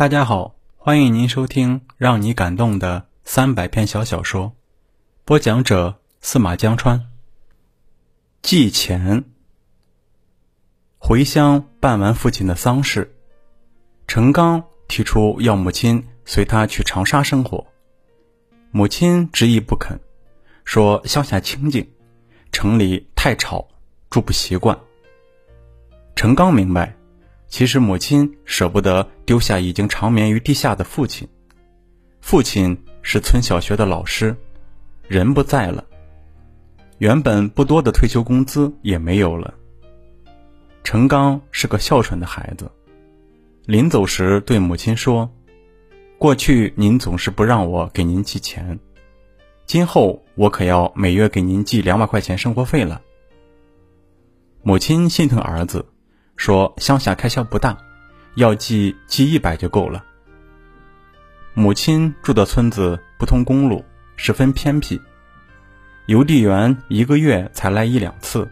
[0.00, 4.56] 大家好，欢迎您收听让你感动的三百篇小小说，
[5.26, 7.10] 播讲者司马江川。
[8.40, 9.26] 祭钱。
[10.96, 13.14] 回乡办完父亲的丧事，
[14.06, 17.66] 陈刚提出要母亲随他去长沙生活，
[18.70, 19.98] 母亲执意不肯，
[20.64, 21.86] 说乡下清静，
[22.52, 23.68] 城里太吵，
[24.08, 24.80] 住不习惯。
[26.16, 26.96] 陈刚明白。
[27.50, 31.28] 其实母亲舍不得丢下已经长眠于地下的父亲，
[32.20, 34.34] 父亲是村小学的老师，
[35.08, 35.84] 人不在了，
[36.98, 39.52] 原本不多的退休工资也没有了。
[40.84, 42.70] 陈刚是个孝顺的孩子，
[43.66, 45.28] 临走时对母亲说
[46.18, 48.78] ：“过去您总是不让我给您寄钱，
[49.66, 53.02] 今后我可要每月给您寄两百块钱生活费了。”
[54.62, 55.84] 母亲心疼儿子。
[56.40, 57.76] 说乡下开销不大，
[58.36, 60.02] 要寄寄一百就够了。
[61.52, 63.84] 母亲住的村子不通公路，
[64.16, 64.98] 十分偏僻，
[66.06, 68.50] 邮递员一个月才来一两次。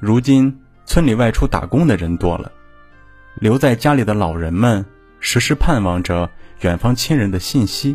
[0.00, 2.50] 如今村里外出打工的人多了，
[3.34, 4.82] 留在家里的老人们
[5.20, 6.30] 时时盼望着
[6.62, 7.94] 远方亲人的信息，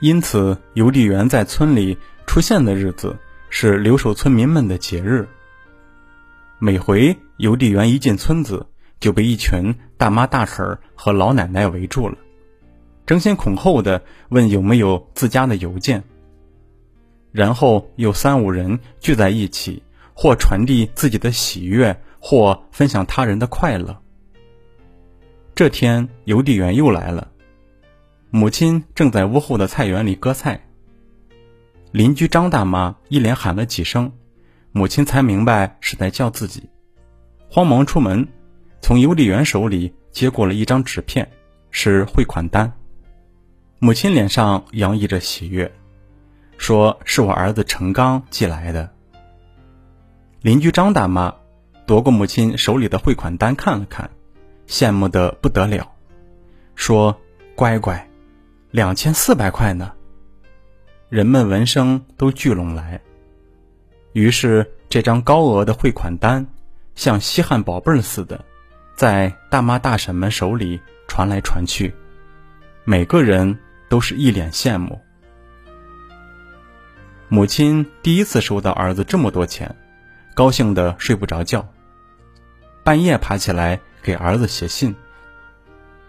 [0.00, 3.14] 因此邮递员在村里出现的日子
[3.50, 5.28] 是留守村民们的节日。
[6.58, 8.66] 每回邮递员一进村子，
[9.00, 12.16] 就被一群大妈大婶和老奶奶围住了，
[13.06, 16.02] 争先恐后的问有没有自家的邮件。
[17.32, 19.82] 然后有三五人聚在一起，
[20.14, 24.00] 或传递自己的喜悦，或分享他人的快乐。
[25.54, 27.28] 这天，邮递员又来了，
[28.30, 30.60] 母亲正在屋后的菜园里割菜。
[31.90, 34.12] 邻居张大妈一连喊了几声。
[34.70, 36.68] 母亲才明白是在叫自己，
[37.48, 38.26] 慌忙出门，
[38.80, 41.30] 从邮递员手里接过了一张纸片，
[41.70, 42.72] 是汇款单。
[43.78, 45.70] 母亲脸上洋溢着喜悦，
[46.56, 48.90] 说是我儿子陈刚寄来的。
[50.40, 51.34] 邻居张大妈
[51.86, 54.10] 夺过母亲手里的汇款单看了看，
[54.66, 55.92] 羡慕的不得了，
[56.74, 57.20] 说
[57.54, 58.08] ：“乖乖，
[58.70, 59.92] 两千四百块呢。”
[61.08, 63.00] 人们闻声都聚拢来。
[64.12, 66.46] 于是，这张高额的汇款单
[66.94, 68.44] 像稀罕宝贝儿似的，
[68.94, 71.94] 在大妈大婶们手里传来传去，
[72.84, 75.00] 每个人都是一脸羡慕。
[77.28, 79.74] 母亲第一次收到儿子这么多钱，
[80.34, 81.68] 高兴的睡不着觉，
[82.84, 84.94] 半夜爬起来给儿子写信。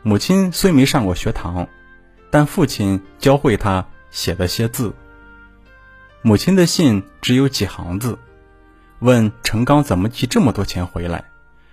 [0.04, 1.68] 母亲虽没上过学堂，
[2.30, 4.94] 但父亲教会他写了些字。
[6.22, 8.20] 母亲的信只有几行字，
[9.00, 11.26] 问陈刚怎么寄这么多钱回来，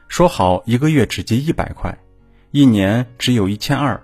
[0.09, 1.97] 说好一个月只寄一百块，
[2.51, 4.03] 一年只有一千二，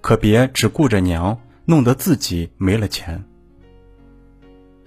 [0.00, 3.22] 可别只顾着娘，弄得自己没了钱。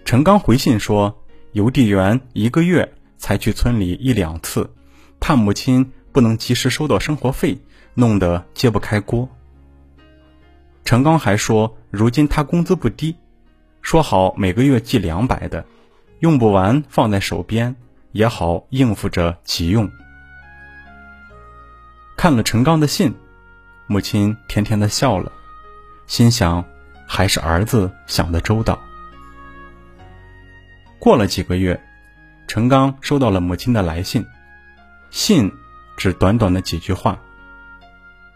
[0.06, 4.74] 陈刚回信说，邮递员一个月才去村里一两次，
[5.20, 7.60] 怕母亲不能及时收到生活费，
[7.94, 9.30] 弄得揭不开锅。
[10.86, 13.16] 陈刚还说，如今他工资不低。
[13.82, 15.66] 说好每个月寄两百的，
[16.20, 17.76] 用不完放在手边
[18.12, 19.90] 也好应付着急用。
[22.18, 23.16] 看了陈刚的信，
[23.88, 25.32] 母亲甜甜的笑了，
[26.08, 26.66] 心想
[27.08, 28.78] 还是儿子想的周到。
[31.00, 31.82] 过了几个月，
[32.46, 34.26] 陈刚收到了母亲的来信，
[35.12, 35.50] 信
[35.96, 37.18] 只短短的几句话，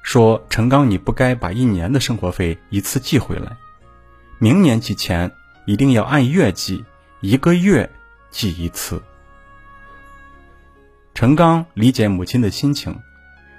[0.02, 3.58] 说陈刚你不该把一年的生活费一次寄回来。
[4.40, 5.30] 明年寄钱
[5.66, 6.86] 一定要按月寄，
[7.24, 7.90] 一个月
[8.32, 9.02] 寄一次。
[11.14, 13.00] 陈刚理解母亲的心情，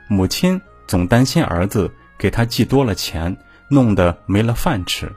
[0.06, 3.34] 母亲总担心儿子给他寄多了钱，
[3.70, 5.10] 弄得没了饭吃。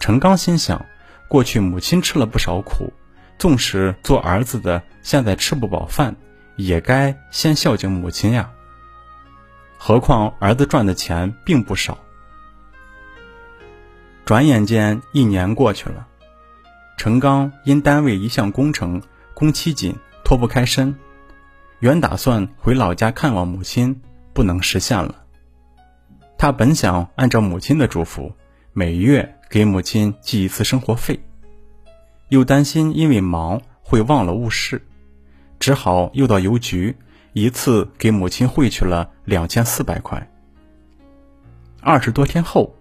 [0.00, 0.84] 陈刚心想，
[1.28, 2.92] 过去母亲吃了不少苦，
[3.38, 6.16] 纵使做儿子的现在吃不饱饭，
[6.56, 8.50] 也该先孝敬母亲呀。
[9.78, 11.96] 何况儿子赚的钱并不少。
[14.24, 16.08] 转眼间一年过去了，
[16.96, 19.02] 陈刚因单位一项工程
[19.34, 19.94] 工期紧，
[20.24, 20.96] 脱不开身，
[21.80, 24.00] 原打算回老家看望母亲，
[24.32, 25.14] 不能实现了。
[26.38, 28.32] 他本想按照母亲的嘱咐，
[28.72, 31.20] 每月给母亲寄一次生活费，
[32.30, 34.82] 又担心因为忙会忘了误事，
[35.60, 36.96] 只好又到邮局
[37.34, 40.30] 一次给母亲汇去了两千四百块。
[41.80, 42.74] 二十多天后。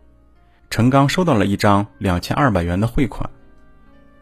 [0.71, 3.29] 陈刚收到了一张两千二百元的汇款，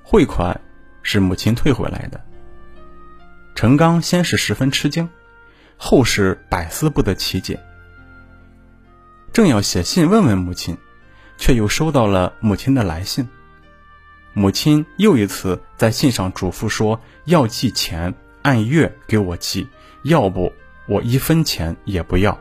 [0.03, 0.59] 汇款
[1.01, 2.21] 是母亲退回来的。
[3.55, 5.09] 陈刚先是十分吃惊，
[5.77, 7.59] 后是百思不得其解，
[9.31, 10.77] 正要写信问问母亲，
[11.37, 13.27] 却又收到了母亲的来信。
[14.33, 19.67] 母亲又一次在信上嘱咐说：“要寄钱，按月给我寄，
[20.03, 20.51] 要不
[20.87, 22.37] 我一分钱也不要。”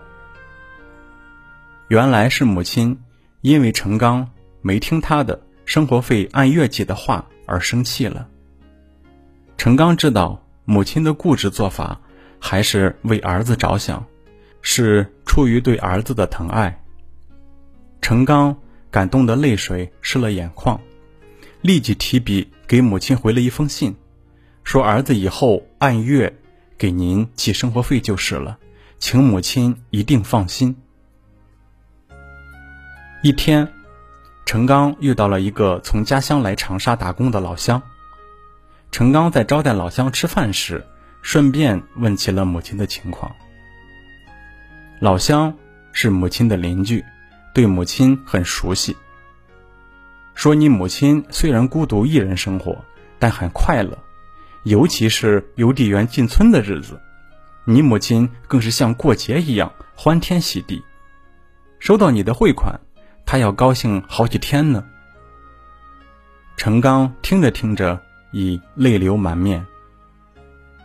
[1.89, 2.99] 原来是母亲
[3.43, 4.31] 因为陈刚
[4.63, 8.27] 没听他的生活费按月寄的话而生气了。
[9.59, 12.01] 陈刚知道母亲的固执做法
[12.41, 14.05] 还是为儿子着想，
[14.63, 16.83] 是出于对儿子的疼爱。
[18.01, 18.57] 陈刚
[18.91, 20.81] 感动的泪水湿了眼眶。
[21.61, 23.95] 立即提笔给母亲回了一封信，
[24.65, 26.37] 说儿子以后按月
[26.77, 28.59] 给您寄生活费就是了，
[28.99, 30.75] 请母亲一定放心。
[33.23, 33.73] 一天，
[34.45, 37.81] 陈刚遇到了一个从家乡来长沙打工的老乡。
[38.91, 40.85] 陈刚在招待老乡吃饭时，
[41.23, 43.35] 顺便问起了母亲的情况。
[45.01, 45.57] 老乡
[45.93, 47.03] 是母亲的邻居，
[47.55, 48.97] 对母亲很熟悉。
[50.35, 52.85] 说你母亲虽然孤独一人生活，
[53.19, 53.97] 但很快乐，
[54.65, 57.01] 尤其是邮递员进村的日子，
[57.65, 60.83] 你母亲更是像过节一样欢天喜地。
[61.79, 62.79] 收到你的汇款，
[63.25, 64.85] 他要高兴好几天呢。
[66.57, 69.67] 陈刚听着听着已泪流满面。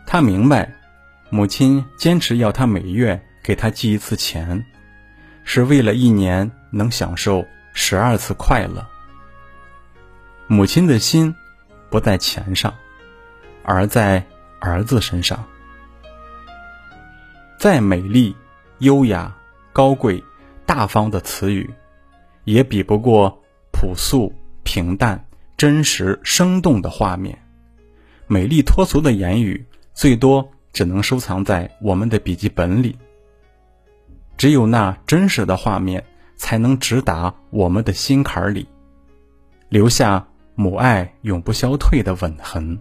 [0.06, 0.74] 他明白，
[1.30, 4.64] 母亲坚持要他每月给他寄一次钱，
[5.44, 8.86] 是为了一年能享受十二次快乐。
[10.46, 11.34] 母亲的心
[11.90, 12.74] 不在钱上，
[13.62, 14.24] 而在
[14.60, 15.44] 儿子身上。
[17.58, 18.34] 再美丽、
[18.78, 19.36] 优雅、
[19.74, 20.24] 高贵、
[20.64, 21.68] 大方的词语，
[22.48, 23.42] 也比不过
[23.72, 25.22] 朴素、平淡、
[25.54, 27.38] 真实、生动的画面。
[28.26, 32.96] 美丽脱俗的言语，最多只能收藏在我们的笔记本里。
[34.38, 36.02] 只有那真实的画面，
[36.36, 38.66] 才能直达我们的心坎里，
[39.68, 40.26] 留下。
[40.60, 42.80] 母爱永不消退的吻痕。